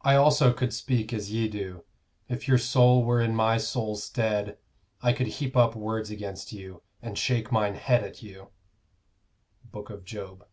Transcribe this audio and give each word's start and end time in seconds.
I 0.00 0.16
also 0.16 0.50
could 0.54 0.72
speak 0.72 1.12
as 1.12 1.30
ye 1.30 1.46
do; 1.46 1.84
if 2.26 2.48
your 2.48 2.56
soul 2.56 3.04
were 3.04 3.20
in 3.20 3.34
my 3.34 3.58
soul's 3.58 4.02
stead, 4.04 4.56
I 5.02 5.12
could 5.12 5.26
heap 5.26 5.58
up 5.58 5.76
words 5.76 6.08
against 6.08 6.54
you, 6.54 6.80
and 7.02 7.18
shake 7.18 7.52
mine 7.52 7.74
head 7.74 8.02
at 8.02 8.22
you. 8.22 8.48
_Book 9.70 9.90
of 9.90 10.06
Job. 10.06 10.48